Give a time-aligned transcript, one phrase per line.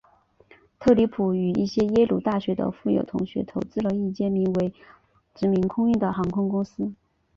[0.79, 4.73] 特里普与一些耶鲁大学的富有同学投资了一间名为
[5.35, 6.91] 殖民空运的航空公司。